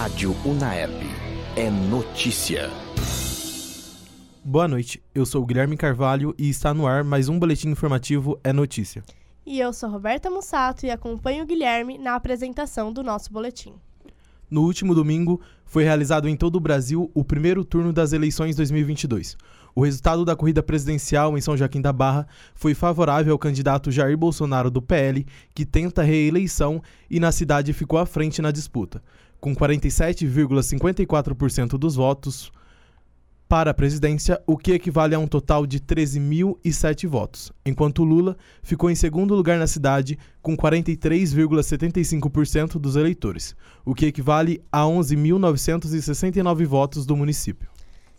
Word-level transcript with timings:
Rádio 0.00 0.34
Unaerp. 0.46 1.02
É 1.54 1.68
notícia. 1.68 2.70
Boa 4.42 4.66
noite, 4.66 5.02
eu 5.14 5.26
sou 5.26 5.42
o 5.42 5.44
Guilherme 5.44 5.76
Carvalho 5.76 6.34
e 6.38 6.48
está 6.48 6.72
no 6.72 6.86
ar 6.86 7.04
mais 7.04 7.28
um 7.28 7.38
boletim 7.38 7.68
informativo 7.68 8.40
É 8.42 8.50
Notícia. 8.50 9.04
E 9.44 9.60
eu 9.60 9.74
sou 9.74 9.90
Roberta 9.90 10.30
Mussato 10.30 10.86
e 10.86 10.90
acompanho 10.90 11.44
o 11.44 11.46
Guilherme 11.46 11.98
na 11.98 12.14
apresentação 12.14 12.90
do 12.90 13.02
nosso 13.02 13.30
boletim. 13.30 13.74
No 14.50 14.62
último 14.62 14.94
domingo, 14.94 15.38
foi 15.64 15.84
realizado 15.84 16.28
em 16.28 16.34
todo 16.34 16.56
o 16.56 16.60
Brasil 16.60 17.08
o 17.14 17.22
primeiro 17.22 17.64
turno 17.64 17.92
das 17.92 18.12
eleições 18.12 18.56
2022. 18.56 19.36
O 19.74 19.84
resultado 19.84 20.24
da 20.24 20.34
corrida 20.34 20.60
presidencial 20.62 21.36
em 21.38 21.40
São 21.40 21.56
Joaquim 21.56 21.80
da 21.80 21.92
Barra 21.92 22.26
foi 22.54 22.74
favorável 22.74 23.32
ao 23.32 23.38
candidato 23.38 23.92
Jair 23.92 24.18
Bolsonaro 24.18 24.68
do 24.68 24.82
PL, 24.82 25.24
que 25.54 25.64
tenta 25.64 26.02
reeleição 26.02 26.82
e 27.08 27.20
na 27.20 27.30
cidade 27.30 27.72
ficou 27.72 28.00
à 28.00 28.06
frente 28.06 28.42
na 28.42 28.50
disputa. 28.50 29.00
Com 29.38 29.54
47,54% 29.54 31.78
dos 31.78 31.94
votos 31.94 32.50
para 33.50 33.70
a 33.72 33.74
presidência, 33.74 34.40
o 34.46 34.56
que 34.56 34.70
equivale 34.70 35.12
a 35.12 35.18
um 35.18 35.26
total 35.26 35.66
de 35.66 35.80
13.007 35.80 37.08
votos, 37.08 37.50
enquanto 37.66 38.04
Lula 38.04 38.36
ficou 38.62 38.88
em 38.88 38.94
segundo 38.94 39.34
lugar 39.34 39.58
na 39.58 39.66
cidade 39.66 40.16
com 40.40 40.56
43,75% 40.56 42.78
dos 42.78 42.94
eleitores, 42.94 43.56
o 43.84 43.92
que 43.92 44.06
equivale 44.06 44.62
a 44.70 44.82
11.969 44.82 46.64
votos 46.64 47.04
do 47.04 47.16
município. 47.16 47.68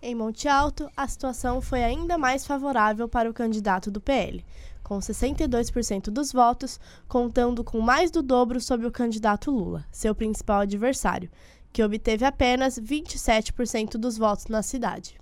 Em 0.00 0.14
Monte 0.14 0.46
Alto, 0.46 0.88
a 0.96 1.08
situação 1.08 1.60
foi 1.60 1.82
ainda 1.82 2.16
mais 2.16 2.46
favorável 2.46 3.08
para 3.08 3.28
o 3.28 3.34
candidato 3.34 3.90
do 3.90 4.00
PL, 4.00 4.44
com 4.84 5.00
62% 5.00 6.04
dos 6.04 6.32
votos, 6.32 6.78
contando 7.08 7.64
com 7.64 7.80
mais 7.80 8.12
do 8.12 8.22
dobro 8.22 8.60
sobre 8.60 8.86
o 8.86 8.92
candidato 8.92 9.50
Lula, 9.50 9.84
seu 9.90 10.14
principal 10.14 10.60
adversário, 10.60 11.28
que 11.76 11.82
obteve 11.82 12.24
apenas 12.24 12.80
27% 12.80 13.98
dos 13.98 14.16
votos 14.16 14.46
na 14.46 14.62
cidade. 14.62 15.20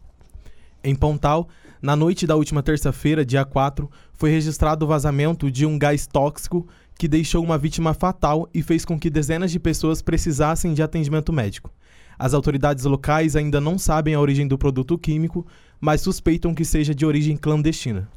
Em 0.85 0.95
Pontal, 0.95 1.49
na 1.83 1.97
noite 1.97 2.29
da 2.29 2.37
última 2.37 2.63
terça-feira, 2.63 3.27
dia 3.27 3.45
4, 3.45 3.91
foi 4.13 4.31
registrado 4.31 4.85
o 4.85 4.89
vazamento 4.89 5.51
de 5.51 5.67
um 5.67 5.77
gás 5.77 6.07
tóxico 6.07 6.65
que 6.97 7.09
deixou 7.09 7.43
uma 7.43 7.59
vítima 7.59 7.93
fatal 7.93 8.49
e 8.55 8.63
fez 8.63 8.85
com 8.85 8.97
que 8.97 9.11
dezenas 9.11 9.51
de 9.51 9.59
pessoas 9.59 10.01
precisassem 10.01 10.73
de 10.73 10.81
atendimento 10.81 11.33
médico. 11.33 11.73
As 12.17 12.33
autoridades 12.33 12.85
locais 12.85 13.35
ainda 13.35 13.61
não 13.61 13.77
sabem 13.77 14.15
a 14.15 14.21
origem 14.21 14.47
do 14.47 14.57
produto 14.57 14.97
químico, 14.97 15.45
mas 15.81 16.03
suspeitam 16.03 16.55
que 16.55 16.65
seja 16.65 16.95
de 16.95 17.05
origem 17.05 17.37
clandestina. 17.37 18.09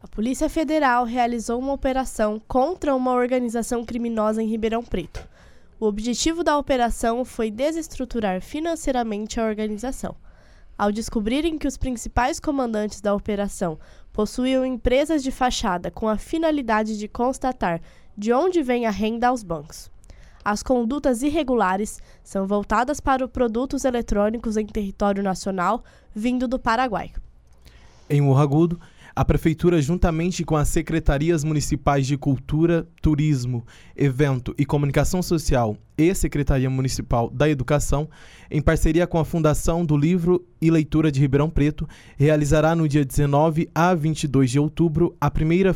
A 0.00 0.06
Polícia 0.06 0.48
Federal 0.48 1.04
realizou 1.04 1.58
uma 1.58 1.72
operação 1.72 2.40
contra 2.46 2.94
uma 2.94 3.14
organização 3.14 3.84
criminosa 3.84 4.40
em 4.40 4.46
Ribeirão 4.46 4.84
Preto. 4.84 5.28
O 5.80 5.86
objetivo 5.86 6.44
da 6.44 6.58
operação 6.58 7.24
foi 7.24 7.50
desestruturar 7.50 8.42
financeiramente 8.42 9.40
a 9.40 9.46
organização. 9.46 10.14
Ao 10.76 10.92
descobrirem 10.92 11.56
que 11.56 11.66
os 11.66 11.78
principais 11.78 12.38
comandantes 12.38 13.00
da 13.00 13.14
operação 13.14 13.78
possuíam 14.12 14.66
empresas 14.66 15.22
de 15.22 15.30
fachada 15.30 15.90
com 15.90 16.06
a 16.06 16.18
finalidade 16.18 16.98
de 16.98 17.08
constatar 17.08 17.80
de 18.14 18.30
onde 18.30 18.62
vem 18.62 18.84
a 18.84 18.90
renda 18.90 19.28
aos 19.28 19.42
bancos. 19.42 19.90
As 20.44 20.62
condutas 20.62 21.22
irregulares 21.22 21.98
são 22.22 22.46
voltadas 22.46 23.00
para 23.00 23.24
os 23.24 23.30
produtos 23.30 23.86
eletrônicos 23.86 24.58
em 24.58 24.66
território 24.66 25.22
nacional 25.22 25.82
vindo 26.14 26.46
do 26.46 26.58
Paraguai. 26.58 27.10
Em 28.08 28.20
Morro 28.20 28.40
Agudo, 28.40 28.80
a 29.14 29.24
Prefeitura, 29.24 29.80
juntamente 29.82 30.44
com 30.44 30.56
as 30.56 30.68
Secretarias 30.68 31.44
Municipais 31.44 32.06
de 32.06 32.16
Cultura, 32.16 32.86
Turismo, 33.02 33.64
Evento 33.96 34.54
e 34.56 34.64
Comunicação 34.64 35.22
Social 35.22 35.76
e 35.98 36.14
Secretaria 36.14 36.70
Municipal 36.70 37.28
da 37.30 37.48
Educação, 37.48 38.08
em 38.50 38.62
parceria 38.62 39.06
com 39.06 39.18
a 39.18 39.24
Fundação 39.24 39.84
do 39.84 39.96
Livro 39.96 40.44
e 40.60 40.70
Leitura 40.70 41.10
de 41.10 41.20
Ribeirão 41.20 41.50
Preto, 41.50 41.88
realizará 42.16 42.74
no 42.74 42.88
dia 42.88 43.04
19 43.04 43.68
a 43.74 43.94
22 43.94 44.50
de 44.50 44.58
outubro 44.58 45.14
a 45.20 45.30
primeira 45.30 45.74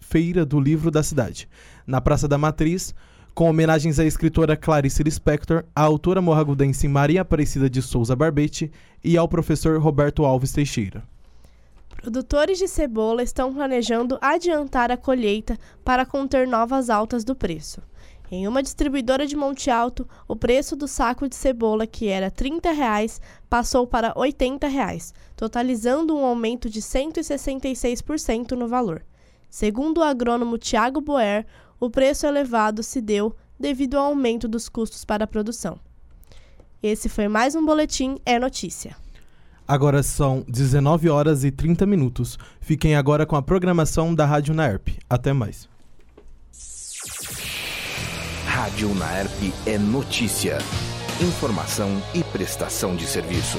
feira 0.00 0.44
do 0.44 0.60
livro 0.60 0.90
da 0.90 1.02
cidade, 1.02 1.48
na 1.86 2.00
Praça 2.00 2.28
da 2.28 2.38
Matriz, 2.38 2.94
com 3.34 3.50
homenagens 3.50 3.98
à 3.98 4.04
escritora 4.04 4.56
Clarice 4.56 5.02
Lispector, 5.02 5.64
à 5.74 5.82
autora 5.82 6.22
morragudense 6.22 6.86
Maria 6.86 7.22
Aparecida 7.22 7.68
de 7.68 7.82
Souza 7.82 8.14
Barbete 8.14 8.70
e 9.02 9.16
ao 9.16 9.28
professor 9.28 9.80
Roberto 9.80 10.24
Alves 10.24 10.52
Teixeira. 10.52 11.13
Produtores 12.04 12.58
de 12.58 12.68
cebola 12.68 13.22
estão 13.22 13.54
planejando 13.54 14.18
adiantar 14.20 14.92
a 14.92 14.96
colheita 14.96 15.58
para 15.82 16.04
conter 16.04 16.46
novas 16.46 16.90
altas 16.90 17.24
do 17.24 17.34
preço. 17.34 17.80
Em 18.30 18.46
uma 18.46 18.62
distribuidora 18.62 19.26
de 19.26 19.34
Monte 19.34 19.70
Alto, 19.70 20.06
o 20.28 20.36
preço 20.36 20.76
do 20.76 20.86
saco 20.86 21.26
de 21.26 21.34
cebola, 21.34 21.86
que 21.86 22.08
era 22.08 22.30
30 22.30 22.72
reais, 22.72 23.22
passou 23.48 23.86
para 23.86 24.12
80 24.14 24.68
reais, 24.68 25.14
totalizando 25.34 26.14
um 26.14 26.26
aumento 26.26 26.68
de 26.68 26.82
166% 26.82 28.50
no 28.50 28.68
valor. 28.68 29.02
Segundo 29.48 29.98
o 29.98 30.04
agrônomo 30.04 30.58
Tiago 30.58 31.00
Boer, 31.00 31.46
o 31.80 31.88
preço 31.88 32.26
elevado 32.26 32.82
se 32.82 33.00
deu 33.00 33.34
devido 33.58 33.96
ao 33.96 34.08
aumento 34.08 34.46
dos 34.46 34.68
custos 34.68 35.06
para 35.06 35.24
a 35.24 35.26
produção. 35.26 35.80
Esse 36.82 37.08
foi 37.08 37.28
mais 37.28 37.54
um 37.54 37.64
Boletim 37.64 38.18
É 38.26 38.38
Notícia. 38.38 39.03
Agora 39.66 40.02
são 40.02 40.44
19 40.46 41.08
horas 41.08 41.42
e 41.42 41.50
30 41.50 41.86
minutos. 41.86 42.38
Fiquem 42.60 42.94
agora 42.96 43.24
com 43.24 43.36
a 43.36 43.42
programação 43.42 44.14
da 44.14 44.26
Rádio 44.26 44.54
Naerp. 44.54 44.88
Até 45.08 45.32
mais. 45.32 45.68
Rádio 48.46 48.94
Naerp 48.94 49.52
é 49.66 49.78
notícia. 49.78 50.58
Informação 51.20 52.02
e 52.14 52.22
prestação 52.24 52.94
de 52.94 53.06
serviço. 53.06 53.58